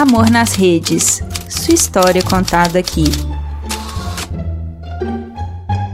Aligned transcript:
Amor 0.00 0.30
nas 0.30 0.54
Redes. 0.54 1.22
Sua 1.46 1.74
história 1.74 2.22
contada 2.22 2.78
aqui. 2.78 3.04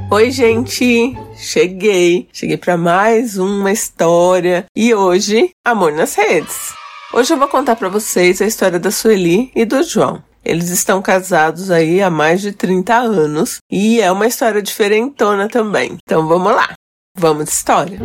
Oi, 0.09 0.31
gente! 0.31 1.19
Cheguei! 1.37 2.29
Cheguei 2.33 2.57
para 2.57 2.77
mais 2.77 3.37
uma 3.37 3.73
história 3.73 4.65
e 4.77 4.95
hoje, 4.95 5.51
Amor 5.65 5.91
nas 5.91 6.15
Redes. 6.15 6.73
Hoje 7.13 7.35
eu 7.35 7.37
vou 7.37 7.49
contar 7.49 7.75
para 7.75 7.89
vocês 7.89 8.41
a 8.41 8.47
história 8.47 8.79
da 8.79 8.93
Sueli 8.93 9.51
e 9.57 9.65
do 9.65 9.83
João. 9.83 10.23
Eles 10.45 10.71
estão 10.71 11.03
casados 11.03 11.69
aí 11.69 12.01
há 12.01 12.09
mais 12.09 12.41
de 12.41 12.53
30 12.53 12.95
anos 12.95 13.57
e 13.69 14.01
é 14.01 14.13
uma 14.13 14.29
história 14.29 14.63
diferentona 14.63 15.49
também. 15.49 15.99
Então 16.05 16.29
vamos 16.29 16.55
lá, 16.55 16.75
vamos 17.19 17.47
de 17.47 17.51
história. 17.51 17.99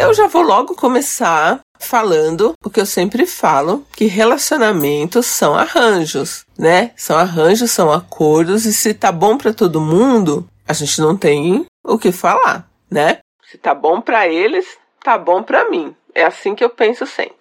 Eu 0.00 0.14
já 0.14 0.26
vou 0.26 0.40
logo 0.40 0.74
começar 0.74 1.60
falando 1.78 2.54
o 2.64 2.70
que 2.70 2.80
eu 2.80 2.86
sempre 2.86 3.26
falo, 3.26 3.86
que 3.94 4.06
relacionamentos 4.06 5.26
são 5.26 5.54
arranjos, 5.54 6.46
né? 6.58 6.92
São 6.96 7.18
arranjos, 7.18 7.70
são 7.70 7.92
acordos 7.92 8.64
e 8.64 8.72
se 8.72 8.94
tá 8.94 9.12
bom 9.12 9.36
para 9.36 9.52
todo 9.52 9.78
mundo, 9.78 10.48
a 10.66 10.72
gente 10.72 11.02
não 11.02 11.14
tem 11.14 11.66
o 11.84 11.98
que 11.98 12.12
falar, 12.12 12.66
né? 12.90 13.18
Se 13.50 13.58
tá 13.58 13.74
bom 13.74 14.00
para 14.00 14.26
eles, 14.26 14.66
tá 15.04 15.18
bom 15.18 15.42
para 15.42 15.68
mim. 15.68 15.94
É 16.14 16.24
assim 16.24 16.54
que 16.54 16.64
eu 16.64 16.70
penso 16.70 17.06
sempre. 17.06 17.36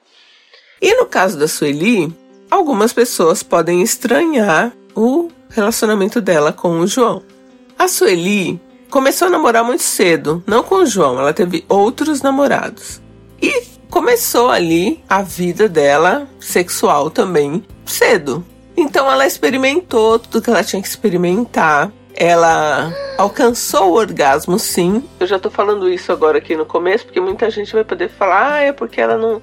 E 0.81 0.93
no 0.95 1.05
caso 1.05 1.39
da 1.39 1.47
Sueli, 1.47 2.13
algumas 2.51 2.91
pessoas 2.91 3.41
podem 3.41 3.81
estranhar 3.81 4.73
o 4.93 5.29
relacionamento 5.49 6.19
dela 6.19 6.51
com 6.51 6.81
o 6.81 6.87
João. 6.87 7.23
A 7.77 7.87
Sueli 7.87 8.59
começou 8.89 9.27
a 9.27 9.31
namorar 9.31 9.63
muito 9.63 9.83
cedo, 9.83 10.43
não 10.45 10.63
com 10.63 10.75
o 10.75 10.85
João, 10.85 11.19
ela 11.19 11.33
teve 11.33 11.63
outros 11.69 12.21
namorados. 12.21 13.01
E 13.41 13.63
começou 13.89 14.49
ali 14.49 15.03
a 15.07 15.21
vida 15.21 15.69
dela 15.69 16.27
sexual 16.39 17.09
também 17.09 17.63
cedo. 17.85 18.45
Então 18.75 19.11
ela 19.11 19.25
experimentou 19.25 20.19
tudo 20.19 20.41
que 20.41 20.49
ela 20.49 20.63
tinha 20.63 20.81
que 20.81 20.87
experimentar. 20.87 21.91
Ela 22.15 22.93
alcançou 23.17 23.91
o 23.91 23.95
orgasmo, 23.95 24.59
sim. 24.59 25.03
Eu 25.19 25.27
já 25.27 25.39
tô 25.39 25.49
falando 25.49 25.89
isso 25.89 26.11
agora 26.11 26.37
aqui 26.37 26.55
no 26.55 26.65
começo, 26.65 27.05
porque 27.05 27.19
muita 27.21 27.49
gente 27.49 27.71
vai 27.71 27.83
poder 27.83 28.09
falar, 28.09 28.53
ah, 28.53 28.59
é 28.59 28.73
porque 28.73 28.99
ela 28.99 29.17
não 29.17 29.41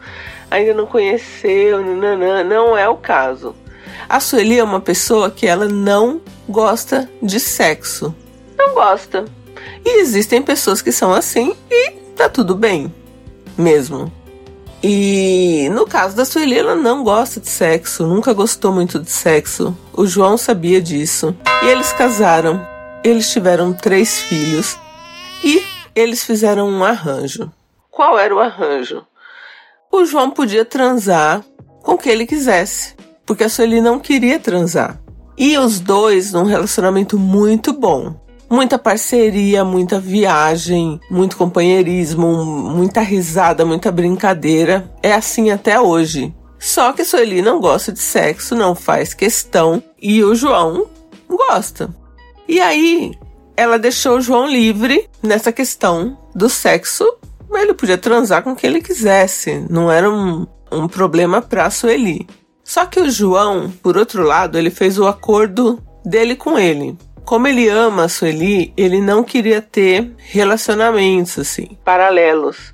ainda 0.51 0.75
não 0.75 0.87
conheceu, 0.87 1.83
nananã. 1.83 2.45
não 2.45 2.77
é 2.77 2.89
o 2.89 2.97
caso. 2.97 3.55
A 4.09 4.21
Sueli 4.21 4.59
é 4.59 4.65
uma 4.65 4.81
pessoa 4.81 5.31
que 5.31 5.47
ela 5.47 5.67
não 5.67 6.21
gosta 6.49 7.11
de 7.23 7.41
sexo. 7.41 8.15
Não 8.57 8.75
gosta. 8.75 9.25
E 9.85 10.01
existem 10.01 10.43
pessoas 10.43 10.83
que 10.83 10.93
são 10.93 11.13
assim 11.13 11.55
e 11.71 11.93
tá 12.17 12.29
tudo 12.29 12.55
bem. 12.55 12.93
Mesmo. 13.57 14.13
E 14.83 15.69
no 15.73 15.87
caso 15.87 16.17
da 16.17 16.25
Sueli, 16.25 16.59
ela 16.59 16.75
não 16.75 17.03
gosta 17.03 17.41
de 17.41 17.49
sexo, 17.49 18.07
nunca 18.07 18.33
gostou 18.33 18.73
muito 18.73 18.99
de 18.99 19.11
sexo. 19.11 19.77
O 19.93 20.07
João 20.07 20.37
sabia 20.37 20.81
disso. 20.81 21.35
E 21.63 21.67
eles 21.67 21.93
casaram. 21.93 22.67
Eles 23.03 23.31
tiveram 23.31 23.73
três 23.73 24.21
filhos. 24.21 24.79
E 25.43 25.63
eles 25.95 26.25
fizeram 26.25 26.69
um 26.69 26.85
arranjo. 26.85 27.51
Qual 27.91 28.19
era 28.19 28.35
o 28.35 28.41
arranjo? 28.41 29.07
O 29.91 30.05
João 30.05 30.31
podia 30.31 30.65
transar 30.65 31.43
com 31.83 31.97
quem 31.97 32.13
ele 32.13 32.27
quisesse, 32.27 32.95
porque 33.25 33.45
a 33.45 33.49
Sueli 33.49 33.81
não 33.81 33.99
queria 33.99 34.39
transar. 34.39 35.01
E 35.39 35.57
os 35.57 35.81
dois 35.81 36.33
num 36.33 36.45
relacionamento 36.45 37.19
muito 37.19 37.73
bom 37.73 38.26
muita 38.49 38.79
parceria, 38.79 39.65
muita 39.65 39.99
viagem, 39.99 41.01
muito 41.11 41.37
companheirismo, 41.37 42.45
muita 42.45 43.01
risada, 43.01 43.65
muita 43.65 43.91
brincadeira. 43.91 44.91
É 45.03 45.13
assim 45.13 45.51
até 45.51 45.81
hoje. 45.81 46.35
Só 46.59 46.93
que 46.93 47.05
Sueli 47.05 47.43
não 47.43 47.61
gosta 47.61 47.93
de 47.93 48.01
sexo, 48.01 48.55
não 48.55 48.75
faz 48.75 49.13
questão, 49.13 49.83
e 50.01 50.25
o 50.25 50.35
João 50.35 50.87
gosta. 51.29 51.95
E 52.49 52.61
aí, 52.61 53.13
ela 53.57 53.79
deixou 53.79 54.17
o 54.17 54.21
João 54.21 54.47
livre 54.47 55.09
nessa 55.23 55.53
questão 55.53 56.17
do 56.35 56.49
sexo. 56.49 57.05
Ele 57.53 57.75
podia 57.75 57.99
transar 57.99 58.43
com 58.43 58.55
quem 58.55 58.71
ele 58.71 58.81
quisesse, 58.81 59.65
não 59.69 59.91
era 59.91 60.11
um, 60.11 60.47
um 60.71 60.89
problema 60.89 61.41
pra 61.41 61.71
Sueli. 61.71 62.27
Só 62.65 62.85
que 62.85 63.01
o 63.01 63.11
João, 63.11 63.73
por 63.83 63.97
outro 63.97 64.23
lado, 64.23 64.59
ele 64.59 64.71
fez 64.71 64.99
o 64.99 65.07
acordo 65.07 65.81
dele 66.05 66.35
com 66.37 66.59
ele 66.59 66.97
como 67.27 67.49
ele 67.49 67.69
ama 67.69 68.05
a 68.05 68.09
Sueli, 68.09 68.73
ele 68.77 69.01
não 69.01 69.25
queria 69.25 69.61
ter 69.61 70.15
relacionamentos 70.17 71.39
assim, 71.41 71.77
paralelos. 71.85 72.73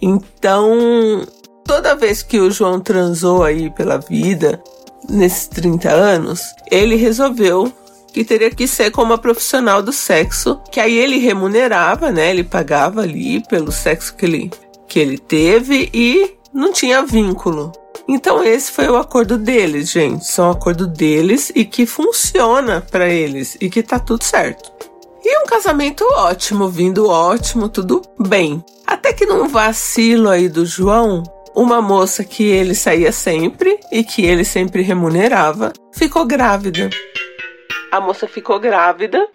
Então, 0.00 1.26
toda 1.64 1.96
vez 1.96 2.22
que 2.22 2.38
o 2.38 2.50
João 2.50 2.78
transou 2.78 3.42
aí 3.42 3.70
pela 3.70 3.96
vida, 3.96 4.62
nesses 5.08 5.46
30 5.48 5.90
anos, 5.90 6.42
ele 6.70 6.96
resolveu 6.96 7.72
que 8.12 8.22
teria 8.24 8.50
que 8.50 8.68
ser 8.68 8.90
como 8.90 9.12
uma 9.12 9.18
profissional 9.18 9.82
do 9.82 9.92
sexo, 9.92 10.60
que 10.70 10.78
aí 10.78 10.96
ele 10.96 11.16
remunerava, 11.16 12.12
né? 12.12 12.30
Ele 12.30 12.44
pagava 12.44 13.00
ali 13.00 13.42
pelo 13.48 13.72
sexo 13.72 14.14
que 14.14 14.26
ele, 14.26 14.50
que 14.86 15.00
ele 15.00 15.16
teve 15.16 15.90
e 15.92 16.36
não 16.52 16.72
tinha 16.72 17.02
vínculo. 17.02 17.72
Então 18.06 18.44
esse 18.44 18.70
foi 18.70 18.88
o 18.88 18.96
acordo 18.96 19.38
deles, 19.38 19.90
gente. 19.90 20.26
São 20.26 20.48
um 20.48 20.52
acordo 20.52 20.86
deles 20.86 21.50
e 21.54 21.64
que 21.64 21.86
funciona 21.86 22.80
para 22.90 23.08
eles 23.08 23.56
e 23.60 23.70
que 23.70 23.82
tá 23.82 23.98
tudo 23.98 24.22
certo. 24.22 24.72
E 25.24 25.38
um 25.42 25.46
casamento 25.46 26.04
ótimo, 26.12 26.68
vindo 26.68 27.08
ótimo, 27.08 27.68
tudo 27.68 28.02
bem. 28.18 28.62
Até 28.86 29.12
que 29.12 29.24
num 29.24 29.48
vacilo 29.48 30.28
aí 30.28 30.50
do 30.50 30.66
João, 30.66 31.22
uma 31.54 31.80
moça 31.80 32.22
que 32.22 32.42
ele 32.42 32.74
saía 32.74 33.10
sempre 33.10 33.80
e 33.90 34.04
que 34.04 34.22
ele 34.22 34.44
sempre 34.44 34.82
remunerava, 34.82 35.72
ficou 35.94 36.26
grávida. 36.26 36.90
A 37.90 38.00
moça 38.00 38.28
ficou 38.28 38.60
grávida, 38.60 39.26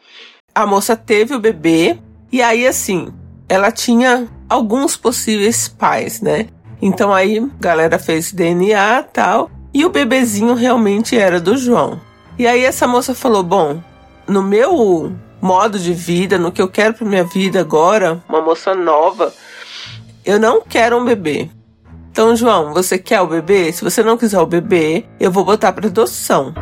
a 0.53 0.67
moça 0.67 0.95
teve 0.95 1.33
o 1.33 1.39
bebê, 1.39 1.97
e 2.31 2.41
aí 2.41 2.67
assim, 2.67 3.11
ela 3.47 3.71
tinha 3.71 4.27
alguns 4.47 4.95
possíveis 4.95 5.67
pais, 5.67 6.21
né? 6.21 6.47
Então 6.81 7.13
aí 7.13 7.39
a 7.39 7.47
galera 7.59 7.99
fez 7.99 8.31
DNA 8.31 9.03
tal. 9.11 9.49
E 9.73 9.85
o 9.85 9.89
bebezinho 9.89 10.53
realmente 10.55 11.17
era 11.17 11.39
do 11.39 11.55
João. 11.55 11.99
E 12.37 12.47
aí 12.47 12.63
essa 12.63 12.87
moça 12.87 13.13
falou: 13.13 13.43
Bom, 13.43 13.81
no 14.27 14.41
meu 14.41 15.13
modo 15.41 15.77
de 15.77 15.93
vida, 15.93 16.37
no 16.37 16.51
que 16.51 16.61
eu 16.61 16.67
quero 16.67 16.93
para 16.93 17.07
minha 17.07 17.23
vida 17.23 17.59
agora, 17.59 18.23
uma 18.27 18.41
moça 18.41 18.73
nova, 18.73 19.33
eu 20.25 20.39
não 20.39 20.61
quero 20.61 20.97
um 20.97 21.05
bebê. 21.05 21.49
Então, 22.11 22.35
João, 22.35 22.73
você 22.73 22.97
quer 22.97 23.21
o 23.21 23.27
bebê? 23.27 23.71
Se 23.71 23.83
você 23.83 24.03
não 24.03 24.17
quiser 24.17 24.39
o 24.39 24.45
bebê, 24.45 25.05
eu 25.19 25.31
vou 25.31 25.45
botar 25.45 25.71
para 25.71 25.87
adoção. 25.87 26.53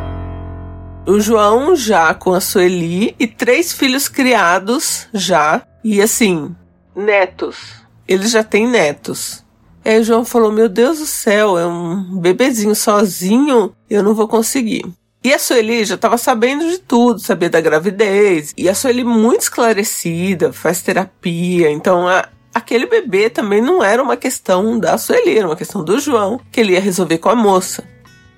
O 1.05 1.19
João 1.19 1.75
já 1.75 2.13
com 2.13 2.33
a 2.33 2.41
Sueli 2.41 3.15
e 3.17 3.25
três 3.25 3.71
filhos 3.71 4.09
criados 4.09 5.07
já. 5.13 5.61
E 5.83 6.01
assim, 6.01 6.53
netos. 6.95 7.81
Eles 8.07 8.31
já 8.31 8.43
têm 8.43 8.67
netos. 8.67 9.43
Aí 9.87 9.99
o 9.99 10.03
João 10.03 10.25
falou: 10.25 10.51
Meu 10.51 10.67
Deus 10.67 10.99
do 10.99 11.05
céu, 11.05 11.57
é 11.57 11.65
um 11.65 12.19
bebezinho 12.19 12.75
sozinho, 12.75 13.73
eu 13.89 14.03
não 14.03 14.13
vou 14.13 14.27
conseguir. 14.27 14.85
E 15.23 15.33
a 15.33 15.39
Sueli 15.39 15.85
já 15.85 15.95
estava 15.95 16.17
sabendo 16.17 16.69
de 16.69 16.77
tudo, 16.77 17.19
sabia 17.19 17.49
da 17.49 17.61
gravidez. 17.61 18.53
E 18.57 18.67
a 18.67 18.75
Sueli 18.75 19.05
muito 19.05 19.43
esclarecida, 19.43 20.51
faz 20.51 20.81
terapia. 20.81 21.71
Então 21.71 22.05
a, 22.05 22.27
aquele 22.53 22.85
bebê 22.85 23.29
também 23.29 23.61
não 23.61 23.81
era 23.81 24.03
uma 24.03 24.17
questão 24.17 24.77
da 24.77 24.97
Sueli, 24.97 25.37
era 25.37 25.47
uma 25.47 25.55
questão 25.55 25.85
do 25.85 25.99
João, 25.99 26.39
que 26.51 26.59
ele 26.59 26.73
ia 26.73 26.81
resolver 26.81 27.19
com 27.19 27.29
a 27.29 27.35
moça. 27.35 27.85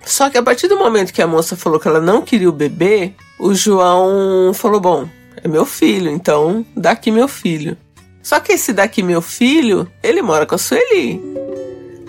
Só 0.05 0.29
que 0.29 0.37
a 0.37 0.43
partir 0.43 0.67
do 0.67 0.77
momento 0.77 1.11
que 1.11 1.21
a 1.21 1.27
moça 1.27 1.57
falou 1.57 1.79
que 1.79 1.87
ela 1.87 1.99
não 1.99 2.21
queria 2.21 2.49
o 2.49 2.53
bebê, 2.53 3.13
o 3.39 3.55
João 3.55 4.53
falou: 4.53 4.79
Bom, 4.79 5.09
é 5.43 5.47
meu 5.47 5.65
filho, 5.65 6.11
então 6.11 6.63
dá 6.75 6.91
aqui 6.91 7.09
meu 7.09 7.27
filho. 7.27 7.75
Só 8.21 8.39
que 8.39 8.53
esse 8.53 8.73
daqui, 8.73 9.01
meu 9.01 9.21
filho, 9.21 9.89
ele 10.03 10.21
mora 10.21 10.45
com 10.45 10.55
a 10.55 10.57
Sueli, 10.57 11.19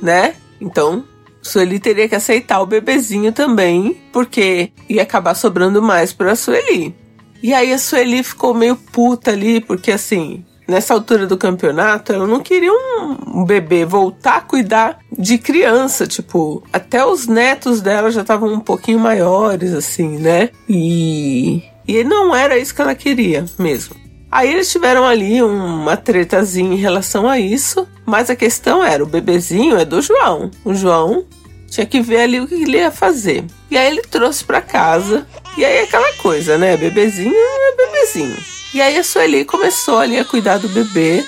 né? 0.03 0.35
Então, 0.61 1.05
Sueli 1.43 1.79
teria 1.79 2.09
que 2.09 2.15
aceitar 2.15 2.61
o 2.61 2.67
bebezinho 2.67 3.33
também, 3.33 4.01
porque 4.13 4.73
ia 4.89 5.03
acabar 5.03 5.35
sobrando 5.35 5.83
mais 5.83 6.13
pra 6.13 6.37
Sueli. 6.37 6.95
E 7.43 7.55
aí 7.55 7.73
a 7.73 7.79
Sueli 7.79 8.23
ficou 8.23 8.53
meio 8.53 8.77
puta 8.77 9.31
ali, 9.31 9.61
porque 9.61 9.91
assim, 9.91 10.45
nessa 10.69 10.95
altura 10.95 11.27
do 11.27 11.37
campeonato, 11.37 12.13
ela 12.13 12.27
não 12.27 12.41
queria 12.41 12.71
um 12.73 13.45
bebê 13.45 13.85
voltar 13.85 14.37
a 14.37 14.41
cuidar 14.41 14.99
de 15.11 15.37
criança, 15.39 16.07
tipo, 16.07 16.63
até 16.73 17.05
os 17.05 17.27
netos 17.27 17.81
dela 17.81 18.11
já 18.11 18.21
estavam 18.21 18.53
um 18.53 18.61
pouquinho 18.61 18.99
maiores, 18.99 19.73
assim, 19.73 20.19
né? 20.19 20.51
E, 20.69 21.63
e 21.89 22.05
não 22.05 22.35
era 22.35 22.59
isso 22.59 22.75
que 22.75 22.83
ela 22.83 22.95
queria 22.95 23.45
mesmo. 23.59 23.97
Aí 24.31 24.53
eles 24.53 24.71
tiveram 24.71 25.05
ali 25.05 25.43
uma 25.43 25.97
tretazinha 25.97 26.73
em 26.73 26.79
relação 26.79 27.29
a 27.29 27.39
isso, 27.39 27.87
mas 28.07 28.31
a 28.31 28.37
questão 28.37 28.85
era: 28.85 29.03
o 29.03 29.07
bebezinho 29.07 29.77
é 29.77 29.85
do 29.85 30.01
João. 30.01 30.51
O 30.65 30.75
João 30.75 31.25
tinha 31.69 31.87
que 31.87 32.01
ver 32.01 32.23
ali 32.23 32.41
o 32.41 32.47
que 32.47 32.55
ele 32.55 32.79
ia 32.79 32.91
fazer. 32.91 33.45
E 33.71 33.77
aí 33.77 33.87
ele 33.87 34.03
trouxe 34.03 34.45
para 34.45 34.61
casa. 34.61 35.27
E 35.57 35.65
aí 35.65 35.81
aquela 35.81 36.13
coisa, 36.15 36.57
né? 36.57 36.77
Bebezinho 36.77 37.35
é 37.35 37.77
bebezinho. 37.77 38.37
E 38.73 38.81
aí 38.81 38.97
a 38.97 39.03
Sueli 39.03 39.45
começou 39.45 39.99
ali 39.99 40.19
a 40.19 40.25
cuidar 40.25 40.59
do 40.59 40.69
bebê. 40.69 41.25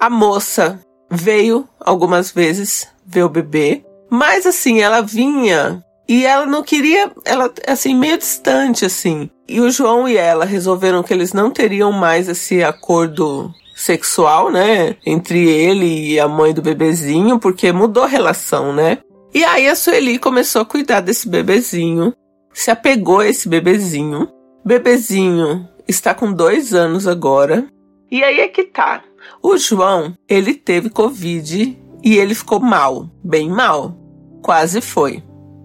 A 0.00 0.08
moça 0.08 0.80
veio 1.10 1.68
algumas 1.80 2.30
vezes 2.30 2.86
ver 3.04 3.24
o 3.24 3.28
bebê, 3.28 3.82
mas 4.10 4.46
assim, 4.46 4.80
ela 4.80 5.00
vinha 5.00 5.82
E 6.08 6.24
ela 6.24 6.46
não 6.46 6.62
queria, 6.62 7.12
ela 7.24 7.52
assim 7.66 7.94
meio 7.94 8.16
distante 8.16 8.84
assim. 8.84 9.28
E 9.46 9.60
o 9.60 9.70
João 9.70 10.08
e 10.08 10.16
ela 10.16 10.44
resolveram 10.44 11.02
que 11.02 11.12
eles 11.12 11.32
não 11.32 11.50
teriam 11.50 11.92
mais 11.92 12.28
esse 12.28 12.64
acordo 12.64 13.52
sexual, 13.76 14.50
né, 14.50 14.96
entre 15.06 15.48
ele 15.48 16.12
e 16.12 16.18
a 16.18 16.26
mãe 16.26 16.52
do 16.52 16.60
bebezinho, 16.60 17.38
porque 17.38 17.70
mudou 17.70 18.02
a 18.02 18.08
relação, 18.08 18.72
né? 18.72 18.98
E 19.32 19.44
aí 19.44 19.68
a 19.68 19.76
Sueli 19.76 20.18
começou 20.18 20.62
a 20.62 20.66
cuidar 20.66 21.00
desse 21.00 21.28
bebezinho, 21.28 22.12
se 22.52 22.70
apegou 22.70 23.20
a 23.20 23.28
esse 23.28 23.48
bebezinho. 23.48 24.28
Bebezinho 24.64 25.68
está 25.86 26.14
com 26.14 26.32
dois 26.32 26.74
anos 26.74 27.06
agora. 27.06 27.68
E 28.10 28.24
aí 28.24 28.40
é 28.40 28.48
que 28.48 28.64
tá. 28.64 29.02
O 29.42 29.56
João, 29.56 30.16
ele 30.28 30.54
teve 30.54 30.90
Covid 30.90 31.78
e 32.02 32.16
ele 32.16 32.34
ficou 32.34 32.58
mal, 32.58 33.08
bem 33.22 33.48
mal. 33.48 33.96
Quase 34.42 34.80
foi. 34.80 35.22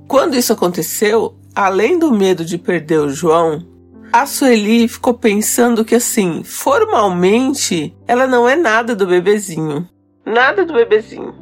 Quando 0.08 0.36
isso 0.36 0.54
aconteceu, 0.54 1.36
além 1.56 1.98
do 1.98 2.12
medo 2.12 2.44
de 2.44 2.58
perder 2.58 3.00
o 3.00 3.10
João, 3.10 3.66
a 4.12 4.26
Sueli 4.26 4.88
ficou 4.88 5.14
pensando 5.14 5.84
que 5.84 5.96
assim, 5.96 6.44
formalmente, 6.44 7.96
ela 8.08 8.28
não 8.28 8.48
é 8.48 8.56
nada 8.56 8.96
do 8.96 9.08
bebezinho. 9.08 9.88
Nada 10.26 10.66
do 10.66 10.74
bebezinho. 10.74 11.34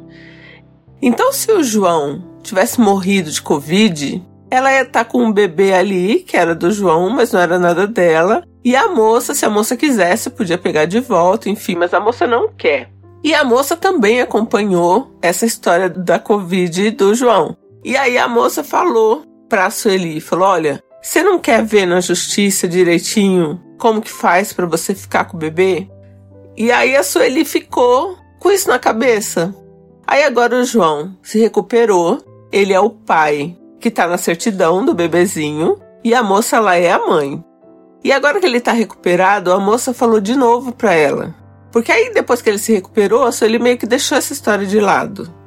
Então, 1.00 1.32
se 1.32 1.50
o 1.52 1.62
João 1.62 2.22
tivesse 2.42 2.80
morrido 2.80 3.30
de 3.30 3.42
Covid, 3.42 4.22
ela 4.50 4.72
ia 4.72 4.82
estar 4.82 5.04
tá 5.04 5.10
com 5.10 5.22
um 5.22 5.32
bebê 5.32 5.72
ali, 5.72 6.20
que 6.20 6.36
era 6.36 6.54
do 6.54 6.70
João, 6.70 7.10
mas 7.10 7.32
não 7.32 7.40
era 7.40 7.58
nada 7.58 7.86
dela. 7.86 8.44
E 8.64 8.76
a 8.76 8.88
moça, 8.88 9.34
se 9.34 9.44
a 9.44 9.50
moça 9.50 9.76
quisesse, 9.76 10.30
podia 10.30 10.56
pegar 10.56 10.84
de 10.84 11.00
volta, 11.00 11.50
enfim, 11.50 11.74
mas 11.74 11.92
a 11.92 12.00
moça 12.00 12.26
não 12.26 12.48
quer. 12.48 12.90
E 13.24 13.34
a 13.34 13.44
moça 13.44 13.76
também 13.76 14.20
acompanhou 14.20 15.16
essa 15.22 15.46
história 15.46 15.88
da 15.88 16.18
Covid 16.18 16.90
do 16.92 17.14
João. 17.14 17.56
E 17.84 17.96
aí 17.96 18.16
a 18.16 18.28
moça 18.28 18.62
falou 18.62 19.24
pra 19.48 19.70
Sueli, 19.70 20.20
falou, 20.20 20.48
olha, 20.48 20.82
você 21.02 21.22
não 21.22 21.38
quer 21.38 21.64
ver 21.64 21.84
na 21.84 22.00
justiça 22.00 22.68
direitinho 22.68 23.60
como 23.78 24.00
que 24.00 24.10
faz 24.10 24.52
para 24.52 24.66
você 24.66 24.94
ficar 24.94 25.24
com 25.24 25.36
o 25.36 25.40
bebê? 25.40 25.88
E 26.56 26.70
aí 26.70 26.94
a 26.94 27.02
Sueli 27.02 27.44
ficou 27.44 28.16
com 28.38 28.50
isso 28.50 28.68
na 28.68 28.78
cabeça. 28.78 29.54
Aí 30.06 30.22
agora 30.22 30.54
o 30.54 30.64
João 30.64 31.16
se 31.22 31.40
recuperou, 31.40 32.22
ele 32.52 32.72
é 32.72 32.78
o 32.78 32.90
pai 32.90 33.56
que 33.80 33.90
tá 33.90 34.06
na 34.06 34.16
certidão 34.16 34.84
do 34.84 34.94
bebezinho 34.94 35.80
e 36.04 36.14
a 36.14 36.22
moça 36.22 36.60
lá 36.60 36.76
é 36.76 36.92
a 36.92 37.04
mãe. 37.04 37.44
E 38.04 38.12
agora 38.12 38.38
que 38.38 38.46
ele 38.46 38.60
tá 38.60 38.72
recuperado, 38.72 39.52
a 39.52 39.58
moça 39.58 39.92
falou 39.92 40.20
de 40.20 40.36
novo 40.36 40.72
pra 40.72 40.92
ela. 40.92 41.34
Porque 41.72 41.90
aí 41.90 42.12
depois 42.12 42.40
que 42.40 42.50
ele 42.50 42.58
se 42.58 42.72
recuperou, 42.72 43.28
ele 43.40 43.58
meio 43.58 43.78
que 43.78 43.86
deixou 43.86 44.18
essa 44.18 44.32
história 44.32 44.66
de 44.66 44.78
lado. 44.78 45.41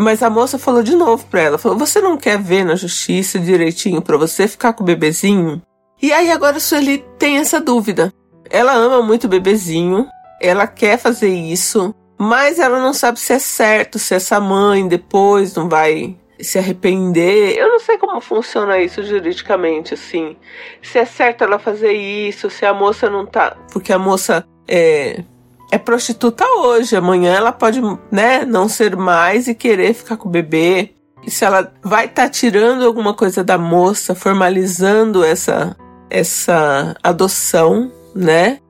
Mas 0.00 0.22
a 0.22 0.30
moça 0.30 0.60
falou 0.60 0.80
de 0.80 0.94
novo 0.94 1.26
pra 1.26 1.40
ela, 1.40 1.58
falou: 1.58 1.76
"Você 1.76 2.00
não 2.00 2.16
quer 2.16 2.38
ver 2.38 2.64
na 2.64 2.76
justiça 2.76 3.36
direitinho 3.36 4.00
para 4.00 4.16
você 4.16 4.46
ficar 4.46 4.72
com 4.72 4.84
o 4.84 4.86
bebezinho?" 4.86 5.60
E 6.00 6.12
aí 6.12 6.30
agora 6.30 6.58
a 6.58 6.60
Sueli 6.60 7.04
tem 7.18 7.38
essa 7.38 7.60
dúvida. 7.60 8.12
Ela 8.48 8.72
ama 8.74 9.02
muito 9.02 9.24
o 9.24 9.28
bebezinho, 9.28 10.06
ela 10.40 10.68
quer 10.68 10.98
fazer 10.98 11.34
isso, 11.34 11.92
mas 12.16 12.60
ela 12.60 12.78
não 12.80 12.94
sabe 12.94 13.18
se 13.18 13.32
é 13.32 13.40
certo, 13.40 13.98
se 13.98 14.14
essa 14.14 14.38
mãe 14.38 14.86
depois 14.86 15.54
não 15.56 15.68
vai 15.68 16.16
se 16.40 16.58
arrepender. 16.58 17.58
Eu 17.58 17.68
não 17.68 17.80
sei 17.80 17.98
como 17.98 18.20
funciona 18.20 18.78
isso 18.78 19.02
juridicamente, 19.02 19.94
assim. 19.94 20.36
Se 20.80 21.00
é 21.00 21.04
certo 21.04 21.42
ela 21.42 21.58
fazer 21.58 21.92
isso, 21.92 22.48
se 22.48 22.64
a 22.64 22.72
moça 22.72 23.10
não 23.10 23.26
tá. 23.26 23.56
Porque 23.72 23.92
a 23.92 23.98
moça 23.98 24.46
é, 24.68 25.24
é 25.70 25.78
prostituta 25.78 26.44
hoje, 26.60 26.96
amanhã 26.96 27.34
ela 27.34 27.52
pode, 27.52 27.80
né, 28.10 28.44
não 28.44 28.68
ser 28.68 28.96
mais 28.96 29.48
e 29.48 29.54
querer 29.54 29.94
ficar 29.94 30.16
com 30.16 30.28
o 30.28 30.32
bebê. 30.32 30.92
E 31.24 31.30
se 31.30 31.44
ela 31.44 31.72
vai 31.82 32.06
estar 32.06 32.22
tá 32.22 32.28
tirando 32.28 32.84
alguma 32.84 33.12
coisa 33.12 33.44
da 33.44 33.58
moça, 33.58 34.14
formalizando 34.14 35.22
essa, 35.22 35.76
essa 36.08 36.96
adoção, 37.02 37.92
né? 38.14 38.60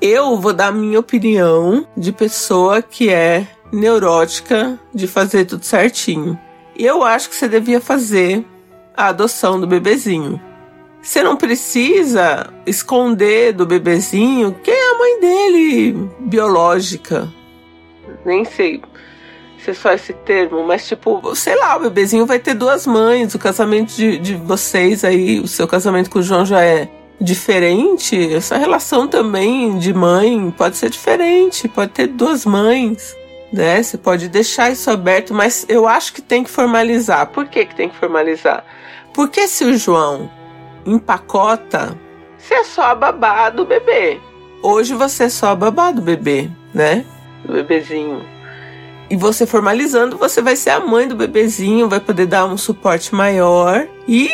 Eu 0.00 0.38
vou 0.40 0.52
dar 0.52 0.68
a 0.68 0.72
minha 0.72 0.98
opinião 0.98 1.86
de 1.96 2.12
pessoa 2.12 2.80
que 2.82 3.10
é 3.10 3.46
neurótica 3.72 4.78
de 4.94 5.06
fazer 5.06 5.44
tudo 5.44 5.64
certinho. 5.64 6.38
Eu 6.76 7.02
acho 7.02 7.28
que 7.28 7.36
você 7.36 7.48
devia 7.48 7.80
fazer 7.80 8.44
a 8.96 9.08
adoção 9.08 9.60
do 9.60 9.66
bebezinho. 9.66 10.40
Você 11.02 11.22
não 11.22 11.36
precisa 11.36 12.52
esconder 12.66 13.52
do 13.52 13.64
bebezinho 13.64 14.54
quem 14.62 14.74
a 14.74 14.77
mãe 15.18 15.20
dele 15.20 16.08
biológica. 16.20 17.28
Nem 18.24 18.44
sei 18.44 18.80
se 19.58 19.70
é 19.70 19.74
só 19.74 19.92
esse 19.92 20.12
termo, 20.12 20.62
mas 20.64 20.86
tipo, 20.86 21.34
sei 21.34 21.56
lá, 21.56 21.76
o 21.76 21.80
bebezinho 21.80 22.26
vai 22.26 22.38
ter 22.38 22.54
duas 22.54 22.86
mães. 22.86 23.34
O 23.34 23.38
casamento 23.38 23.94
de, 23.94 24.18
de 24.18 24.34
vocês 24.34 25.04
aí, 25.04 25.40
o 25.40 25.48
seu 25.48 25.66
casamento 25.66 26.10
com 26.10 26.20
o 26.20 26.22
João 26.22 26.46
já 26.46 26.64
é 26.64 26.88
diferente. 27.20 28.34
Essa 28.34 28.56
relação 28.56 29.08
também 29.08 29.78
de 29.78 29.92
mãe 29.92 30.52
pode 30.56 30.76
ser 30.76 30.90
diferente, 30.90 31.68
pode 31.68 31.92
ter 31.92 32.06
duas 32.06 32.46
mães 32.46 33.16
né? 33.52 33.82
Você 33.82 33.96
pode 33.96 34.28
deixar 34.28 34.70
isso 34.70 34.90
aberto, 34.90 35.34
mas 35.34 35.64
eu 35.68 35.88
acho 35.88 36.12
que 36.12 36.22
tem 36.22 36.44
que 36.44 36.50
formalizar. 36.50 37.28
Por 37.28 37.46
que, 37.46 37.64
que 37.64 37.74
tem 37.74 37.88
que 37.88 37.96
formalizar? 37.96 38.64
Porque 39.14 39.48
se 39.48 39.64
o 39.64 39.76
João 39.76 40.30
empacota, 40.84 41.96
você 42.36 42.54
é 42.54 42.64
só 42.64 42.82
a 42.82 42.94
babá 42.94 43.50
do 43.50 43.64
bebê. 43.64 44.20
Hoje 44.62 44.94
você 44.94 45.24
é 45.24 45.28
só 45.28 45.48
a 45.48 45.54
babá 45.54 45.90
do 45.90 46.02
bebê, 46.02 46.50
né? 46.74 47.04
Do 47.44 47.52
bebezinho. 47.52 48.22
E 49.10 49.16
você 49.16 49.46
formalizando, 49.46 50.18
você 50.18 50.42
vai 50.42 50.56
ser 50.56 50.70
a 50.70 50.80
mãe 50.80 51.08
do 51.08 51.16
bebezinho, 51.16 51.88
vai 51.88 52.00
poder 52.00 52.26
dar 52.26 52.44
um 52.46 52.58
suporte 52.58 53.14
maior 53.14 53.86
e 54.06 54.30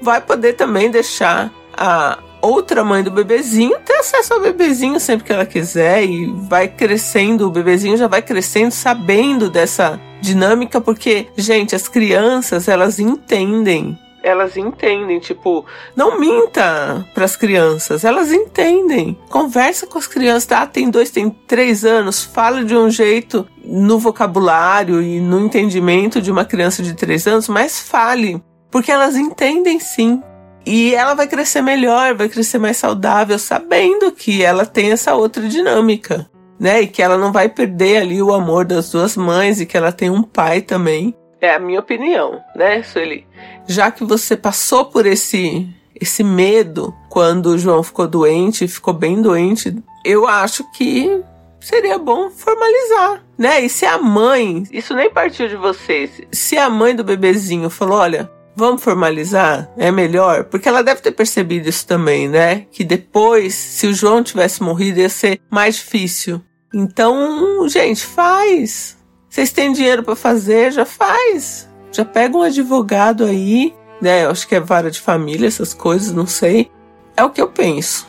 vai 0.00 0.20
poder 0.20 0.54
também 0.54 0.90
deixar 0.90 1.52
a, 1.76 2.18
outra 2.40 2.84
mãe 2.84 3.02
do 3.02 3.10
bebezinho 3.10 3.78
ter 3.84 3.94
acesso 3.94 4.34
ao 4.34 4.40
bebezinho 4.40 4.98
sempre 5.00 5.26
que 5.26 5.32
ela 5.32 5.46
quiser 5.46 6.04
e 6.04 6.26
vai 6.48 6.68
crescendo, 6.68 7.46
o 7.46 7.50
bebezinho 7.50 7.96
já 7.96 8.06
vai 8.06 8.22
crescendo 8.22 8.70
sabendo 8.70 9.50
dessa 9.50 10.00
dinâmica, 10.20 10.80
porque, 10.80 11.26
gente, 11.36 11.74
as 11.74 11.88
crianças, 11.88 12.68
elas 12.68 12.98
entendem. 12.98 13.98
Elas 14.28 14.58
entendem, 14.58 15.18
tipo, 15.18 15.64
não 15.96 16.20
minta 16.20 17.06
para 17.14 17.24
as 17.24 17.34
crianças, 17.34 18.04
elas 18.04 18.30
entendem. 18.30 19.18
Conversa 19.30 19.86
com 19.86 19.98
as 19.98 20.06
crianças, 20.06 20.44
tá? 20.44 20.66
Tem 20.66 20.90
dois, 20.90 21.10
tem 21.10 21.30
três 21.30 21.82
anos, 21.82 22.22
fala 22.22 22.62
de 22.62 22.76
um 22.76 22.90
jeito 22.90 23.48
no 23.64 23.98
vocabulário 23.98 25.00
e 25.00 25.18
no 25.18 25.40
entendimento 25.40 26.20
de 26.20 26.30
uma 26.30 26.44
criança 26.44 26.82
de 26.82 26.92
três 26.92 27.26
anos, 27.26 27.48
mas 27.48 27.80
fale, 27.80 28.42
porque 28.70 28.92
elas 28.92 29.16
entendem 29.16 29.80
sim. 29.80 30.22
E 30.66 30.94
ela 30.94 31.14
vai 31.14 31.26
crescer 31.26 31.62
melhor, 31.62 32.14
vai 32.14 32.28
crescer 32.28 32.58
mais 32.58 32.76
saudável, 32.76 33.38
sabendo 33.38 34.12
que 34.12 34.42
ela 34.42 34.66
tem 34.66 34.92
essa 34.92 35.14
outra 35.14 35.48
dinâmica, 35.48 36.28
né? 36.60 36.82
E 36.82 36.86
que 36.86 37.02
ela 37.02 37.16
não 37.16 37.32
vai 37.32 37.48
perder 37.48 38.02
ali 38.02 38.22
o 38.22 38.34
amor 38.34 38.66
das 38.66 38.90
duas 38.90 39.16
mães 39.16 39.58
e 39.58 39.64
que 39.64 39.78
ela 39.78 39.90
tem 39.90 40.10
um 40.10 40.22
pai 40.22 40.60
também. 40.60 41.14
É 41.40 41.54
a 41.54 41.58
minha 41.58 41.80
opinião, 41.80 42.40
né, 42.54 42.82
Sueli? 42.82 43.26
Já 43.66 43.90
que 43.90 44.04
você 44.04 44.36
passou 44.36 44.86
por 44.86 45.06
esse 45.06 45.68
esse 46.00 46.22
medo 46.22 46.94
quando 47.08 47.46
o 47.46 47.58
João 47.58 47.82
ficou 47.82 48.06
doente, 48.06 48.68
ficou 48.68 48.94
bem 48.94 49.20
doente, 49.20 49.76
eu 50.04 50.28
acho 50.28 50.64
que 50.72 51.22
seria 51.60 51.98
bom 51.98 52.30
formalizar, 52.30 53.24
né? 53.36 53.60
E 53.64 53.68
se 53.68 53.84
a 53.84 53.98
mãe, 53.98 54.62
isso 54.70 54.94
nem 54.94 55.10
partiu 55.10 55.48
de 55.48 55.56
vocês, 55.56 56.22
se 56.30 56.56
a 56.56 56.70
mãe 56.70 56.94
do 56.94 57.02
bebezinho 57.02 57.68
falou, 57.68 57.98
olha, 57.98 58.30
Vamos 58.58 58.82
formalizar? 58.82 59.70
É 59.76 59.92
melhor? 59.92 60.42
Porque 60.42 60.68
ela 60.68 60.82
deve 60.82 61.00
ter 61.00 61.12
percebido 61.12 61.68
isso 61.68 61.86
também, 61.86 62.28
né? 62.28 62.66
Que 62.72 62.82
depois, 62.82 63.54
se 63.54 63.86
o 63.86 63.94
João 63.94 64.20
tivesse 64.20 64.64
morrido, 64.64 64.98
ia 64.98 65.08
ser 65.08 65.40
mais 65.48 65.76
difícil. 65.76 66.42
Então, 66.74 67.68
gente, 67.68 68.04
faz. 68.04 68.97
Vocês 69.28 69.52
têm 69.52 69.72
dinheiro 69.72 70.02
para 70.02 70.16
fazer, 70.16 70.72
já 70.72 70.84
faz. 70.84 71.68
Já 71.92 72.04
pega 72.04 72.36
um 72.36 72.42
advogado 72.42 73.24
aí, 73.24 73.74
né? 74.00 74.24
Eu 74.24 74.30
acho 74.30 74.46
que 74.48 74.54
é 74.54 74.60
vara 74.60 74.90
de 74.90 75.00
família, 75.00 75.46
essas 75.46 75.74
coisas, 75.74 76.12
não 76.12 76.26
sei. 76.26 76.70
É 77.16 77.24
o 77.24 77.30
que 77.30 77.40
eu 77.40 77.48
penso. 77.48 78.06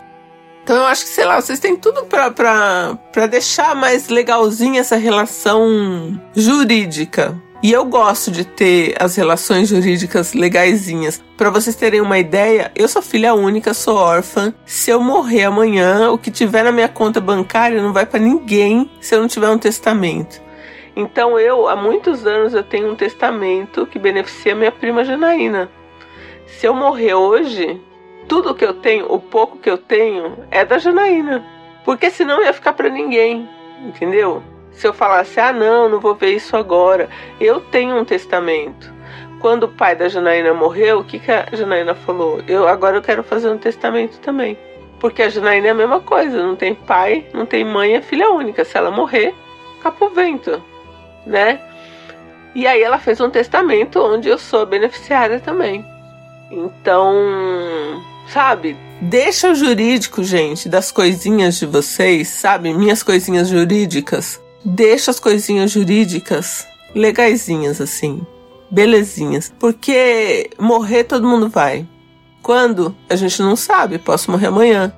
Então 0.63 0.77
eu 0.77 0.85
acho 0.85 1.03
que, 1.03 1.09
sei 1.09 1.25
lá, 1.25 1.41
vocês 1.41 1.59
têm 1.59 1.75
tudo 1.75 2.05
pra 2.05 3.25
deixar 3.29 3.75
mais 3.75 4.07
legalzinha 4.07 4.81
essa 4.81 4.95
relação 4.97 6.19
jurídica. 6.35 7.35
E 7.61 7.73
eu 7.73 7.83
gosto 7.83 8.31
de 8.31 8.45
ter 8.45 8.95
as 8.99 9.15
relações 9.15 9.67
jurídicas 9.67 10.33
legaisinhas. 10.33 11.21
Para 11.35 11.49
vocês 11.49 11.75
terem 11.75 11.99
uma 11.99 12.17
ideia, 12.17 12.71
eu 12.75 12.87
sou 12.87 13.01
filha 13.01 13.33
única, 13.33 13.73
sou 13.73 13.97
órfã. 13.97 14.53
Se 14.65 14.91
eu 14.91 15.01
morrer 15.01 15.43
amanhã, 15.43 16.11
o 16.11 16.17
que 16.17 16.31
tiver 16.31 16.63
na 16.63 16.71
minha 16.71 16.87
conta 16.87 17.19
bancária 17.19 17.81
não 17.81 17.91
vai 17.91 18.05
para 18.05 18.19
ninguém 18.19 18.89
se 19.01 19.15
eu 19.15 19.19
não 19.19 19.27
tiver 19.27 19.49
um 19.49 19.57
testamento. 19.57 20.39
Então 20.99 21.39
eu, 21.39 21.67
há 21.69 21.75
muitos 21.77 22.27
anos, 22.27 22.53
eu 22.53 22.63
tenho 22.63 22.91
um 22.91 22.95
testamento 22.95 23.85
que 23.85 23.97
beneficia 23.97 24.53
minha 24.53 24.71
prima 24.71 25.05
Janaína. 25.05 25.69
Se 26.45 26.67
eu 26.67 26.73
morrer 26.73 27.13
hoje, 27.13 27.81
tudo 28.27 28.53
que 28.53 28.65
eu 28.65 28.73
tenho, 28.73 29.09
o 29.09 29.17
pouco 29.17 29.57
que 29.57 29.69
eu 29.69 29.77
tenho, 29.77 30.37
é 30.51 30.65
da 30.65 30.77
Janaína. 30.77 31.45
Porque 31.85 32.09
senão 32.09 32.43
ia 32.43 32.51
ficar 32.51 32.73
para 32.73 32.89
ninguém, 32.89 33.47
entendeu? 33.81 34.43
se 34.79 34.87
eu 34.87 34.93
falasse, 34.93 35.39
ah, 35.41 35.51
não, 35.51 35.89
não 35.89 35.99
vou 35.99 36.15
ver 36.15 36.33
isso 36.33 36.55
agora. 36.55 37.09
Eu 37.39 37.59
tenho 37.59 37.97
um 37.97 38.05
testamento. 38.05 38.93
quando 39.41 39.63
o 39.63 39.69
pai 39.69 39.95
da 39.95 40.09
Janaína 40.09 40.53
morreu, 40.53 40.99
o 40.99 41.03
que, 41.03 41.17
que 41.17 41.31
a 41.31 41.45
Janaína 41.51 41.95
falou? 41.95 42.41
Eu 42.45 42.67
agora 42.67 42.97
eu 42.97 43.01
quero 43.01 43.23
fazer 43.23 43.49
um 43.49 43.57
testamento 43.57 44.19
também. 44.19 44.57
Porque 44.99 45.21
a 45.21 45.29
Janaína 45.29 45.67
é 45.67 45.71
a 45.71 45.75
mesma 45.75 46.01
coisa, 46.01 46.43
não 46.43 46.57
tem 46.57 46.75
pai, 46.75 47.25
não 47.33 47.45
tem 47.45 47.63
mãe, 47.63 47.95
é 47.95 48.01
filha 48.01 48.29
única. 48.31 48.65
Se 48.65 48.77
ela 48.77 48.91
morrer, 48.91 49.33
capo 49.81 50.09
vento, 50.09 50.61
né? 51.25 51.59
E 52.55 52.65
aí 52.65 52.81
ela 52.81 52.99
fez 52.99 53.21
um 53.21 53.29
testamento 53.29 53.99
onde 53.99 54.27
eu 54.27 54.37
sou 54.37 54.65
beneficiária 54.65 55.39
também. 55.39 55.85
Então, 56.51 57.13
sabe? 58.27 58.75
Deixa 59.01 59.51
o 59.51 59.55
jurídico, 59.55 60.23
gente, 60.23 60.67
das 60.67 60.91
coisinhas 60.91 61.57
de 61.57 61.65
vocês, 61.65 62.27
sabe? 62.27 62.73
Minhas 62.73 63.03
coisinhas 63.03 63.47
jurídicas. 63.47 64.41
Deixa 64.65 65.11
as 65.11 65.19
coisinhas 65.19 65.71
jurídicas 65.71 66.67
legaisinhas 66.93 67.79
assim, 67.79 68.25
belezinhas. 68.69 69.53
Porque 69.59 70.49
morrer 70.59 71.03
todo 71.03 71.27
mundo 71.27 71.49
vai. 71.49 71.87
Quando? 72.41 72.95
A 73.09 73.15
gente 73.15 73.41
não 73.41 73.55
sabe. 73.55 73.97
Posso 73.99 74.31
morrer 74.31 74.47
amanhã. 74.47 74.91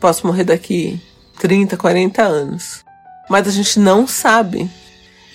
Posso 0.00 0.26
morrer 0.26 0.44
daqui 0.44 1.00
30, 1.38 1.76
40 1.76 2.22
anos. 2.22 2.84
Mas 3.28 3.46
a 3.46 3.50
gente 3.50 3.78
não 3.78 4.06
sabe. 4.06 4.68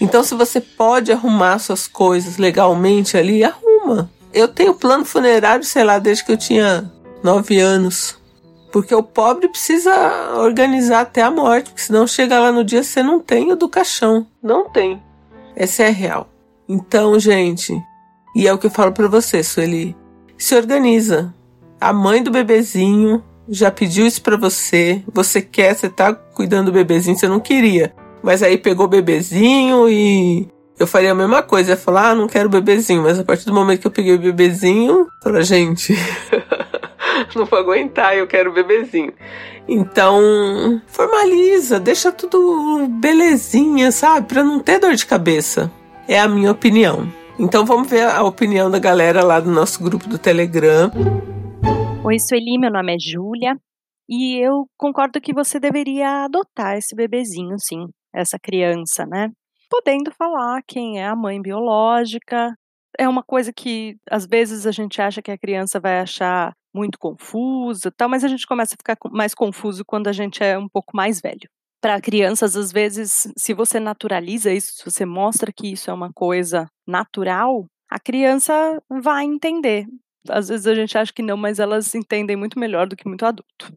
Então, 0.02 0.24
se 0.24 0.34
você 0.34 0.60
pode 0.60 1.12
arrumar 1.12 1.60
suas 1.60 1.86
coisas 1.88 2.38
legalmente 2.38 3.16
ali, 3.16 3.44
arruma. 3.44 4.10
Eu 4.34 4.48
tenho 4.48 4.74
plano 4.74 5.06
funerário, 5.06 5.64
sei 5.64 5.84
lá, 5.84 6.00
desde 6.00 6.26
que 6.26 6.32
eu 6.32 6.38
tinha 6.38 6.92
nove 7.24 7.60
anos. 7.60 8.20
Porque 8.72 8.96
o 8.96 9.04
pobre 9.04 9.48
precisa 9.48 9.92
organizar 10.38 11.02
até 11.02 11.22
a 11.22 11.30
morte, 11.30 11.70
porque 11.70 11.84
senão 11.84 12.08
chega 12.08 12.40
lá 12.40 12.52
no 12.52 12.64
dia 12.64 12.82
você 12.82 13.04
não 13.04 13.20
tem 13.20 13.52
o 13.52 13.56
do 13.56 13.70
caixão. 13.70 14.26
Não 14.42 14.68
tem. 14.68 15.00
Essa 15.56 15.84
é 15.84 15.88
a 15.90 15.92
real. 15.92 16.30
Então, 16.68 17.20
gente, 17.20 17.80
e 18.36 18.48
é 18.48 18.54
o 18.54 18.58
que 18.58 18.66
eu 18.66 18.72
falo 18.72 18.94
para 18.94 19.08
você, 19.08 19.44
Sueli. 19.44 19.96
Se 20.36 20.56
organiza. 20.56 21.32
A 21.80 21.94
mãe 21.94 22.24
do 22.24 22.32
bebezinho 22.32 23.24
já 23.48 23.70
pediu 23.70 24.08
isso 24.08 24.22
para 24.22 24.38
você. 24.38 25.04
Você 25.14 25.42
quer, 25.42 25.76
você 25.76 25.90
tá 25.90 26.14
cuidando 26.14 26.68
do 26.68 26.72
bebezinho, 26.72 27.18
você 27.18 27.28
não 27.28 27.40
queria. 27.40 27.94
Mas 28.24 28.44
aí 28.44 28.58
pegou 28.58 28.86
o 28.86 28.90
bebezinho 28.90 29.90
e 29.90 30.48
eu 30.80 30.88
faria 30.88 31.12
a 31.12 31.16
mesma 31.16 31.42
coisa. 31.42 31.72
Ia 31.72 31.78
falar, 31.78 32.10
ah, 32.10 32.16
não 32.16 32.28
quero 32.28 32.50
bebezinho. 32.50 33.04
Mas 33.04 33.20
a 33.20 33.24
partir 33.24 33.46
do 33.46 33.54
momento 33.54 33.82
que 33.82 33.88
eu 33.88 33.92
peguei 33.92 34.16
o 34.16 34.20
bebezinho, 34.20 35.08
fala, 35.24 35.42
gente, 35.44 35.94
não 37.36 37.46
vou 37.46 37.60
aguentar, 37.60 38.16
eu 38.16 38.28
quero 38.28 38.54
bebezinho. 38.54 39.14
Então, 39.68 40.82
formaliza, 40.88 41.80
deixa 41.80 42.12
tudo 42.12 42.88
belezinha, 43.00 43.92
sabe? 43.92 44.28
Pra 44.28 44.44
não 44.44 44.60
ter 44.60 44.80
dor 44.80 44.94
de 44.96 45.06
cabeça. 45.06 45.72
É 46.08 46.20
a 46.20 46.28
minha 46.28 46.52
opinião. 46.52 47.08
Então 47.40 47.66
vamos 47.66 47.90
ver 47.90 48.04
a 48.04 48.24
opinião 48.24 48.70
da 48.70 48.78
galera 48.78 49.24
lá 49.24 49.40
do 49.40 49.50
nosso 49.50 49.84
grupo 49.84 50.08
do 50.08 50.18
Telegram. 50.18 50.92
Oi, 52.04 52.20
Sueli, 52.20 52.60
meu 52.60 52.72
nome 52.72 52.96
é 52.96 52.98
Júlia. 53.00 53.56
E 54.10 54.38
eu 54.44 54.66
concordo 54.78 55.22
que 55.22 55.34
você 55.34 55.60
deveria 55.60 56.26
adotar 56.26 56.76
esse 56.76 56.96
bebezinho, 56.96 57.56
sim 57.58 57.86
essa 58.14 58.38
criança, 58.40 59.06
né? 59.06 59.32
Podendo 59.70 60.12
falar 60.12 60.62
quem 60.68 61.00
é 61.00 61.08
a 61.08 61.16
mãe 61.16 61.42
biológica. 61.42 62.54
É 63.00 63.08
uma 63.08 63.24
coisa 63.24 63.54
que 63.54 63.96
às 64.10 64.26
vezes 64.26 64.66
a 64.66 64.72
gente 64.72 65.02
acha 65.02 65.22
que 65.22 65.32
a 65.32 65.38
criança 65.38 65.80
vai 65.80 66.00
achar 66.00 66.54
muito 66.74 66.98
confusa, 67.00 67.92
tal, 67.96 68.10
mas 68.10 68.24
a 68.24 68.28
gente 68.28 68.48
começa 68.48 68.76
a 68.76 68.78
ficar 68.78 68.98
mais 69.12 69.34
confuso 69.34 69.84
quando 69.86 70.08
a 70.08 70.14
gente 70.14 70.44
é 70.44 70.58
um 70.58 70.68
pouco 70.68 70.96
mais 70.96 71.22
velho. 71.22 71.50
Para 71.82 72.00
crianças, 72.00 72.56
às 72.56 72.72
vezes, 72.72 73.28
se 73.36 73.54
você 73.54 73.80
naturaliza 73.80 74.54
isso, 74.54 74.74
se 74.74 74.86
você 74.86 75.06
mostra 75.06 75.52
que 75.52 75.72
isso 75.72 75.90
é 75.90 75.94
uma 75.94 76.12
coisa 76.14 76.68
natural, 76.88 77.66
a 77.90 78.00
criança 78.00 78.54
vai 78.90 79.26
entender. 79.26 79.86
Às 80.30 80.50
vezes 80.50 80.68
a 80.68 80.76
gente 80.76 80.98
acha 80.98 81.12
que 81.12 81.24
não, 81.24 81.36
mas 81.36 81.60
elas 81.60 81.96
entendem 81.96 82.36
muito 82.36 82.60
melhor 82.60 82.88
do 82.88 82.96
que 82.96 83.08
muito 83.08 83.26
adulto. 83.26 83.74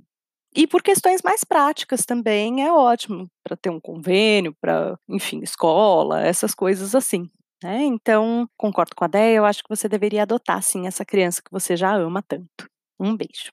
E 0.57 0.69
por 0.69 0.85
questões 0.85 1.21
mais 1.21 1.43
práticas 1.43 2.07
também 2.07 2.63
é 2.63 2.73
ótimo 2.73 3.29
para 3.43 3.57
ter 3.57 3.71
um 3.71 3.81
convênio, 3.81 4.55
para, 4.61 4.97
enfim, 5.09 5.41
escola, 5.43 6.23
essas 6.23 6.55
coisas 6.55 6.95
assim. 6.95 7.29
Né? 7.61 7.83
Então, 7.83 8.47
concordo 8.57 8.95
com 8.95 9.05
a 9.05 9.09
ideia, 9.09 9.37
eu 9.37 9.45
acho 9.45 9.65
que 9.65 9.69
você 9.69 9.89
deveria 9.89 10.23
adotar, 10.23 10.63
sim, 10.63 10.87
essa 10.87 11.05
criança 11.05 11.43
que 11.43 11.51
você 11.51 11.77
já 11.77 11.97
ama 11.97 12.23
tanto. 12.23 12.69
Um 13.01 13.17
beijo. 13.17 13.51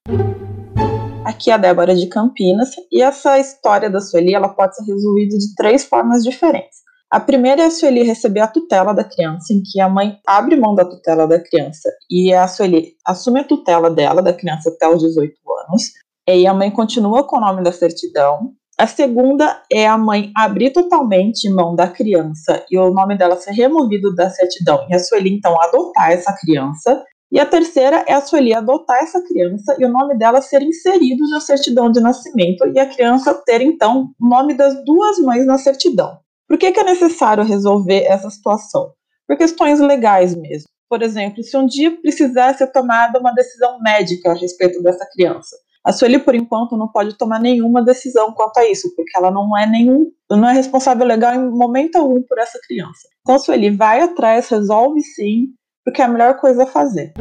Aqui 1.26 1.50
é 1.50 1.54
a 1.56 1.58
Débora 1.58 1.96
de 1.96 2.08
Campinas, 2.08 2.70
e 2.92 3.02
essa 3.02 3.40
história 3.40 3.90
da 3.90 4.00
Sueli 4.00 4.36
ela 4.36 4.50
pode 4.50 4.76
ser 4.76 4.84
resolvida 4.84 5.36
de 5.38 5.56
três 5.56 5.84
formas 5.84 6.24
diferentes. 6.24 6.82
A 7.10 7.20
primeira 7.20 7.64
é 7.64 7.66
a 7.66 7.72
Sueli 7.72 8.04
receber 8.04 8.42
a 8.42 8.48
tutela 8.48 8.94
da 8.94 9.04
criança, 9.04 9.54
em 9.54 9.64
que 9.64 9.80
a 9.80 9.90
mãe 9.90 10.20
abre 10.26 10.56
mão 10.56 10.76
da 10.76 10.86
tutela 10.86 11.28
da 11.28 11.40
criança 11.40 11.90
e 12.10 12.32
a 12.32 12.48
Sueli 12.48 12.96
assume 13.06 13.40
a 13.40 13.44
tutela 13.44 13.90
dela, 13.90 14.22
da 14.22 14.34
criança 14.34 14.70
até 14.70 14.88
os 14.88 15.02
18 15.02 15.34
anos 15.68 15.92
e 16.28 16.46
a 16.48 16.54
mãe 16.54 16.72
continua 16.72 17.24
com 17.24 17.38
o 17.38 17.42
nome 17.42 17.64
da 17.64 17.72
certidão. 17.72 18.54
A 18.78 18.88
segunda 18.88 19.62
é 19.72 19.88
a 19.88 19.98
mãe 19.98 20.32
abrir 20.36 20.72
totalmente 20.72 21.50
mão 21.50 21.76
da 21.76 21.88
criança 21.88 22.66
e 22.70 22.78
o 22.78 22.92
nome 22.92 23.18
dela 23.18 23.36
ser 23.36 23.52
removido 23.52 24.14
da 24.16 24.30
certidão 24.30 24.88
e 24.90 24.96
a 24.96 25.00
Sueli 25.00 25.36
então 25.36 25.56
adotar 25.62 26.12
essa 26.12 26.34
criança. 26.34 27.04
E 27.32 27.40
a 27.40 27.46
terceira 27.46 28.04
é 28.08 28.14
a 28.14 28.22
Sueli 28.22 28.54
adotar 28.54 28.98
essa 29.04 29.22
criança 29.24 29.76
e 29.80 29.86
o 29.86 29.90
nome 29.90 30.18
dela 30.18 30.42
ser 30.42 30.62
inserido 30.62 31.30
na 31.30 31.40
certidão 31.40 31.92
de 31.92 32.00
nascimento 32.00 32.68
e 32.74 32.80
a 32.80 32.86
criança 32.86 33.34
ter 33.46 33.62
então 33.62 34.10
o 34.20 34.28
nome 34.28 34.54
das 34.54 34.84
duas 34.84 35.20
mães 35.20 35.46
na 35.46 35.58
certidão. 35.58 36.18
Por 36.48 36.58
que, 36.58 36.72
que 36.72 36.80
é 36.80 36.84
necessário 36.84 37.44
resolver 37.44 38.04
essa 38.04 38.30
situação? 38.30 38.92
Por 39.28 39.38
questões 39.38 39.80
legais 39.80 40.36
mesmo. 40.36 40.68
Por 40.90 41.02
exemplo, 41.02 41.42
se 41.42 41.56
um 41.56 41.66
dia 41.66 41.96
precisar 42.02 42.54
ser 42.58 42.68
tomada 42.68 43.18
uma 43.18 43.34
decisão 43.34 43.80
médica 43.80 44.32
a 44.32 44.36
respeito 44.36 44.84
dessa 44.84 45.08
criança, 45.14 45.56
a 45.84 45.92
Sueli, 45.92 46.20
por 46.20 46.36
enquanto, 46.36 46.78
não 46.78 46.88
pode 46.88 47.18
tomar 47.18 47.40
nenhuma 47.40 47.84
decisão 47.84 48.32
quanto 48.34 48.60
a 48.60 48.70
isso, 48.70 48.94
porque 48.96 49.18
ela 49.18 49.32
não 49.32 49.58
é 49.58 49.66
nenhum, 49.66 50.12
não 50.30 50.48
é 50.48 50.54
responsável 50.54 51.04
legal 51.06 51.34
em 51.34 51.50
momento 51.50 51.96
algum 51.96 52.22
por 52.22 52.38
essa 52.38 52.60
criança. 52.68 53.10
Então, 53.22 53.40
Sueli, 53.40 53.72
vai 53.72 54.02
atrás, 54.02 54.48
resolve 54.50 55.02
sim, 55.02 55.48
porque 55.84 56.00
é 56.02 56.06
a 56.06 56.08
melhor 56.08 56.38
coisa 56.38 56.64
a 56.64 56.68
fazer. 56.68 57.14